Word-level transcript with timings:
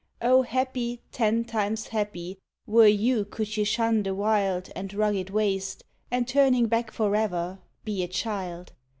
Oh! 0.19 0.41
happy, 0.41 0.99
ten 1.11 1.43
times 1.43 1.89
happy, 1.89 2.39
were 2.65 2.87
you 2.87 3.23
could 3.23 3.55
you 3.55 3.63
shun 3.63 4.01
the 4.01 4.15
wild 4.15 4.71
And 4.75 4.91
rugged 4.95 5.29
waste; 5.29 5.83
and 6.09 6.27
turning 6.27 6.65
back 6.65 6.89
for 6.89 7.15
ever, 7.15 7.59
be 7.85 8.01
a 8.01 8.07
child. 8.07 8.71